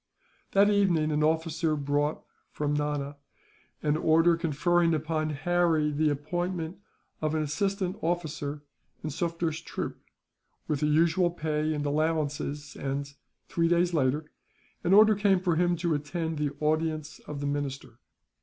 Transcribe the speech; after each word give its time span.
That 0.53 0.71
evening 0.71 1.11
an 1.11 1.21
officer 1.23 1.75
brought, 1.75 2.23
from 2.51 2.73
Nana, 2.73 3.17
an 3.83 3.97
order 3.97 4.35
conferring 4.35 4.95
upon 4.95 5.29
Harry 5.29 5.91
the 5.91 6.09
appointment 6.09 6.79
of 7.21 7.35
an 7.35 7.43
assistant 7.43 7.97
officer 8.01 8.63
in 9.03 9.11
Sufder's 9.11 9.61
troop, 9.61 9.99
with 10.67 10.79
the 10.79 10.87
usual 10.87 11.29
pay 11.29 11.71
and 11.75 11.85
allowances 11.85 12.75
and, 12.75 13.13
three 13.47 13.67
days 13.67 13.93
later, 13.93 14.31
an 14.83 14.95
order 14.95 15.13
came 15.13 15.39
for 15.39 15.55
him 15.55 15.75
to 15.75 15.93
attend 15.93 16.39
the 16.39 16.49
audience 16.59 17.19
of 17.27 17.39
the 17.39 17.45
minister. 17.45 17.99